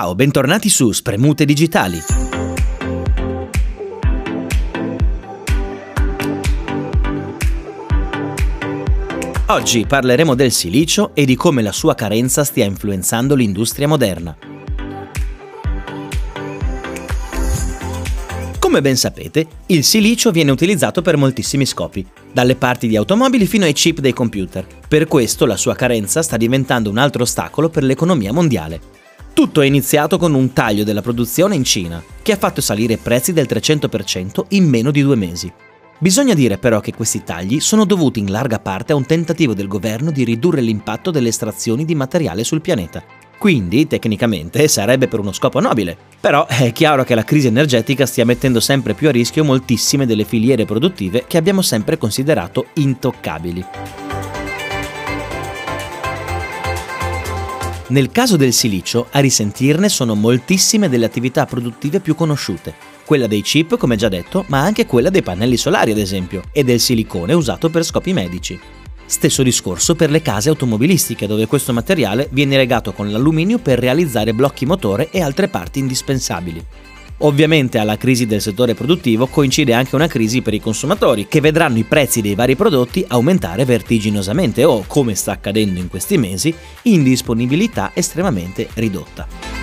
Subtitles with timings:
[0.00, 2.00] Ciao, bentornati su Spremute Digitali.
[9.48, 14.34] Oggi parleremo del silicio e di come la sua carenza stia influenzando l'industria moderna.
[18.58, 23.66] Come ben sapete, il silicio viene utilizzato per moltissimi scopi, dalle parti di automobili fino
[23.66, 24.64] ai chip dei computer.
[24.88, 28.89] Per questo la sua carenza sta diventando un altro ostacolo per l'economia mondiale.
[29.32, 32.98] Tutto è iniziato con un taglio della produzione in Cina, che ha fatto salire i
[32.98, 35.50] prezzi del 300% in meno di due mesi.
[35.98, 39.68] Bisogna dire però che questi tagli sono dovuti in larga parte a un tentativo del
[39.68, 43.02] governo di ridurre l'impatto delle estrazioni di materiale sul pianeta.
[43.38, 45.96] Quindi, tecnicamente, sarebbe per uno scopo nobile.
[46.20, 50.24] Però è chiaro che la crisi energetica stia mettendo sempre più a rischio moltissime delle
[50.24, 54.09] filiere produttive che abbiamo sempre considerato intoccabili.
[57.90, 62.72] Nel caso del silicio, a risentirne sono moltissime delle attività produttive più conosciute,
[63.04, 66.62] quella dei chip come già detto, ma anche quella dei pannelli solari ad esempio, e
[66.62, 68.56] del silicone usato per scopi medici.
[69.04, 74.34] Stesso discorso per le case automobilistiche, dove questo materiale viene legato con l'alluminio per realizzare
[74.34, 76.64] blocchi motore e altre parti indispensabili.
[77.22, 81.76] Ovviamente alla crisi del settore produttivo coincide anche una crisi per i consumatori, che vedranno
[81.76, 87.02] i prezzi dei vari prodotti aumentare vertiginosamente o, come sta accadendo in questi mesi, in
[87.02, 89.59] disponibilità estremamente ridotta.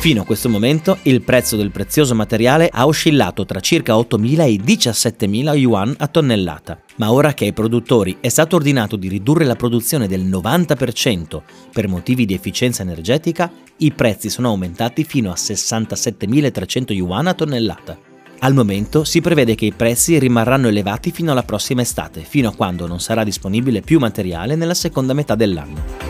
[0.00, 4.54] Fino a questo momento il prezzo del prezioso materiale ha oscillato tra circa 8.000 e
[4.54, 9.56] 17.000 yuan a tonnellata, ma ora che ai produttori è stato ordinato di ridurre la
[9.56, 11.40] produzione del 90%
[11.72, 17.98] per motivi di efficienza energetica, i prezzi sono aumentati fino a 67.300 yuan a tonnellata.
[18.38, 22.54] Al momento si prevede che i prezzi rimarranno elevati fino alla prossima estate, fino a
[22.54, 26.07] quando non sarà disponibile più materiale nella seconda metà dell'anno.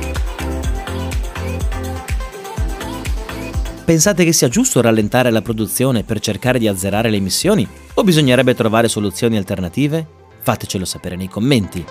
[3.89, 7.67] Pensate che sia giusto rallentare la produzione per cercare di azzerare le emissioni?
[7.94, 10.06] O bisognerebbe trovare soluzioni alternative?
[10.41, 11.82] Fatecelo sapere nei commenti.